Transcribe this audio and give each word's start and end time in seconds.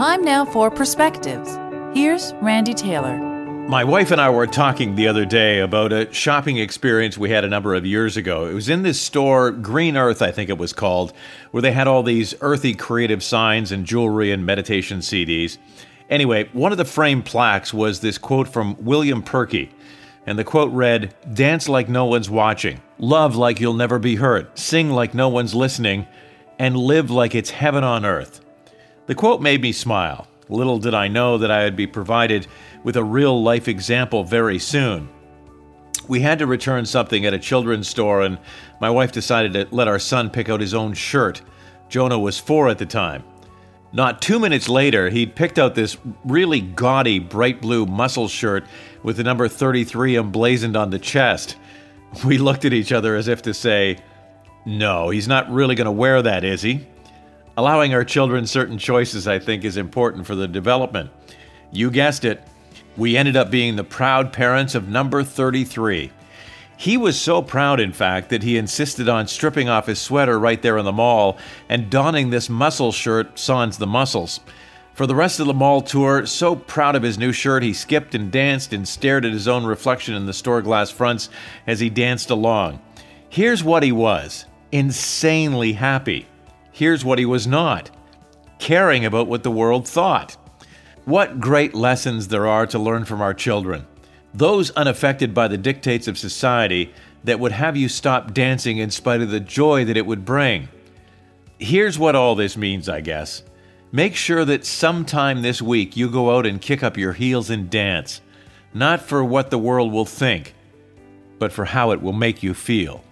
Time 0.00 0.24
now 0.24 0.46
for 0.46 0.70
perspectives. 0.70 1.58
Here's 1.92 2.32
Randy 2.40 2.72
Taylor. 2.72 3.18
My 3.68 3.84
wife 3.84 4.10
and 4.10 4.18
I 4.18 4.30
were 4.30 4.46
talking 4.46 4.94
the 4.94 5.06
other 5.06 5.26
day 5.26 5.60
about 5.60 5.92
a 5.92 6.10
shopping 6.10 6.56
experience 6.56 7.18
we 7.18 7.28
had 7.28 7.44
a 7.44 7.48
number 7.48 7.74
of 7.74 7.84
years 7.84 8.16
ago. 8.16 8.46
It 8.46 8.54
was 8.54 8.70
in 8.70 8.82
this 8.82 8.98
store, 8.98 9.50
Green 9.50 9.98
Earth, 9.98 10.22
I 10.22 10.30
think 10.30 10.48
it 10.48 10.56
was 10.56 10.72
called, 10.72 11.12
where 11.50 11.60
they 11.60 11.72
had 11.72 11.86
all 11.86 12.02
these 12.02 12.34
earthy 12.40 12.74
creative 12.74 13.22
signs 13.22 13.72
and 13.72 13.84
jewelry 13.84 14.32
and 14.32 14.46
meditation 14.46 15.00
CDs. 15.00 15.58
Anyway, 16.08 16.48
one 16.54 16.72
of 16.72 16.78
the 16.78 16.86
framed 16.86 17.26
plaques 17.26 17.74
was 17.74 18.00
this 18.00 18.16
quote 18.16 18.48
from 18.48 18.82
William 18.82 19.22
Purkey. 19.22 19.68
And 20.24 20.38
the 20.38 20.44
quote 20.44 20.72
read 20.72 21.14
Dance 21.34 21.68
like 21.68 21.90
no 21.90 22.06
one's 22.06 22.30
watching, 22.30 22.80
love 22.96 23.36
like 23.36 23.60
you'll 23.60 23.74
never 23.74 23.98
be 23.98 24.16
hurt, 24.16 24.58
sing 24.58 24.88
like 24.88 25.12
no 25.12 25.28
one's 25.28 25.54
listening, 25.54 26.06
and 26.58 26.74
live 26.74 27.10
like 27.10 27.34
it's 27.34 27.50
heaven 27.50 27.84
on 27.84 28.06
earth. 28.06 28.40
The 29.10 29.16
quote 29.16 29.42
made 29.42 29.60
me 29.60 29.72
smile. 29.72 30.28
Little 30.48 30.78
did 30.78 30.94
I 30.94 31.08
know 31.08 31.36
that 31.38 31.50
I 31.50 31.64
would 31.64 31.74
be 31.74 31.88
provided 31.88 32.46
with 32.84 32.96
a 32.96 33.02
real 33.02 33.42
life 33.42 33.66
example 33.66 34.22
very 34.22 34.60
soon. 34.60 35.08
We 36.06 36.20
had 36.20 36.38
to 36.38 36.46
return 36.46 36.86
something 36.86 37.26
at 37.26 37.34
a 37.34 37.38
children's 37.40 37.88
store, 37.88 38.22
and 38.22 38.38
my 38.80 38.88
wife 38.88 39.10
decided 39.10 39.52
to 39.54 39.66
let 39.74 39.88
our 39.88 39.98
son 39.98 40.30
pick 40.30 40.48
out 40.48 40.60
his 40.60 40.74
own 40.74 40.94
shirt. 40.94 41.42
Jonah 41.88 42.20
was 42.20 42.38
four 42.38 42.68
at 42.68 42.78
the 42.78 42.86
time. 42.86 43.24
Not 43.92 44.22
two 44.22 44.38
minutes 44.38 44.68
later, 44.68 45.10
he'd 45.10 45.34
picked 45.34 45.58
out 45.58 45.74
this 45.74 45.96
really 46.24 46.60
gaudy 46.60 47.18
bright 47.18 47.60
blue 47.60 47.86
muscle 47.86 48.28
shirt 48.28 48.64
with 49.02 49.16
the 49.16 49.24
number 49.24 49.48
33 49.48 50.18
emblazoned 50.18 50.76
on 50.76 50.90
the 50.90 51.00
chest. 51.00 51.56
We 52.24 52.38
looked 52.38 52.64
at 52.64 52.72
each 52.72 52.92
other 52.92 53.16
as 53.16 53.26
if 53.26 53.42
to 53.42 53.54
say, 53.54 53.98
no, 54.64 55.10
he's 55.10 55.26
not 55.26 55.50
really 55.50 55.74
going 55.74 55.86
to 55.86 55.90
wear 55.90 56.22
that, 56.22 56.44
is 56.44 56.62
he? 56.62 56.86
Allowing 57.56 57.92
our 57.94 58.04
children 58.04 58.46
certain 58.46 58.78
choices, 58.78 59.26
I 59.26 59.38
think, 59.38 59.64
is 59.64 59.76
important 59.76 60.26
for 60.26 60.34
the 60.34 60.48
development. 60.48 61.10
You 61.72 61.90
guessed 61.90 62.24
it, 62.24 62.42
we 62.96 63.16
ended 63.16 63.36
up 63.36 63.50
being 63.50 63.76
the 63.76 63.84
proud 63.84 64.32
parents 64.32 64.74
of 64.74 64.88
number 64.88 65.22
33. 65.22 66.10
He 66.76 66.96
was 66.96 67.20
so 67.20 67.42
proud, 67.42 67.78
in 67.78 67.92
fact, 67.92 68.30
that 68.30 68.42
he 68.42 68.56
insisted 68.56 69.08
on 69.08 69.28
stripping 69.28 69.68
off 69.68 69.86
his 69.86 69.98
sweater 69.98 70.38
right 70.38 70.62
there 70.62 70.78
in 70.78 70.86
the 70.86 70.92
mall 70.92 71.36
and 71.68 71.90
donning 71.90 72.30
this 72.30 72.48
muscle 72.48 72.90
shirt, 72.90 73.38
Sans 73.38 73.76
the 73.76 73.86
Muscles. 73.86 74.40
For 74.94 75.06
the 75.06 75.14
rest 75.14 75.40
of 75.40 75.46
the 75.46 75.52
mall 75.52 75.82
tour, 75.82 76.24
so 76.24 76.56
proud 76.56 76.96
of 76.96 77.02
his 77.02 77.18
new 77.18 77.32
shirt, 77.32 77.62
he 77.62 77.74
skipped 77.74 78.14
and 78.14 78.32
danced 78.32 78.72
and 78.72 78.88
stared 78.88 79.24
at 79.24 79.32
his 79.32 79.46
own 79.46 79.64
reflection 79.64 80.14
in 80.14 80.24
the 80.24 80.32
store 80.32 80.62
glass 80.62 80.90
fronts 80.90 81.28
as 81.66 81.80
he 81.80 81.90
danced 81.90 82.30
along. 82.30 82.80
Here's 83.28 83.62
what 83.62 83.82
he 83.82 83.92
was 83.92 84.46
insanely 84.72 85.74
happy. 85.74 86.26
Here's 86.80 87.04
what 87.04 87.18
he 87.18 87.26
was 87.26 87.46
not 87.46 87.90
caring 88.58 89.04
about 89.04 89.26
what 89.26 89.42
the 89.42 89.50
world 89.50 89.86
thought. 89.86 90.38
What 91.04 91.38
great 91.38 91.74
lessons 91.74 92.28
there 92.28 92.46
are 92.46 92.66
to 92.68 92.78
learn 92.78 93.04
from 93.04 93.20
our 93.20 93.34
children. 93.34 93.86
Those 94.32 94.70
unaffected 94.70 95.34
by 95.34 95.48
the 95.48 95.58
dictates 95.58 96.08
of 96.08 96.16
society 96.16 96.94
that 97.22 97.38
would 97.38 97.52
have 97.52 97.76
you 97.76 97.86
stop 97.90 98.32
dancing 98.32 98.78
in 98.78 98.90
spite 98.90 99.20
of 99.20 99.30
the 99.30 99.40
joy 99.40 99.84
that 99.84 99.98
it 99.98 100.06
would 100.06 100.24
bring. 100.24 100.70
Here's 101.58 101.98
what 101.98 102.16
all 102.16 102.34
this 102.34 102.56
means, 102.56 102.88
I 102.88 103.02
guess. 103.02 103.42
Make 103.92 104.16
sure 104.16 104.46
that 104.46 104.64
sometime 104.64 105.42
this 105.42 105.60
week 105.60 105.98
you 105.98 106.08
go 106.08 106.34
out 106.34 106.46
and 106.46 106.62
kick 106.62 106.82
up 106.82 106.96
your 106.96 107.12
heels 107.12 107.50
and 107.50 107.68
dance, 107.68 108.22
not 108.72 109.02
for 109.02 109.22
what 109.22 109.50
the 109.50 109.58
world 109.58 109.92
will 109.92 110.06
think, 110.06 110.54
but 111.38 111.52
for 111.52 111.66
how 111.66 111.90
it 111.90 112.00
will 112.00 112.14
make 112.14 112.42
you 112.42 112.54
feel. 112.54 113.04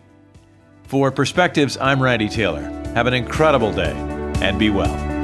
For 0.84 1.12
Perspectives, 1.12 1.76
I'm 1.76 2.02
Randy 2.02 2.30
Taylor. 2.30 2.77
Have 2.98 3.06
an 3.06 3.14
incredible 3.14 3.72
day 3.72 3.92
and 4.42 4.58
be 4.58 4.70
well. 4.70 5.17